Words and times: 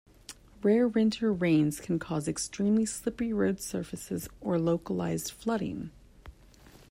Rare 0.63 0.87
winter 0.87 1.31
rains 1.31 1.79
can 1.79 1.99
cause 1.99 2.27
extremely 2.27 2.87
slippery 2.87 3.31
road 3.31 3.59
surfaces 3.61 4.27
or 4.39 4.57
localized 4.57 5.29
flooding. 5.31 5.91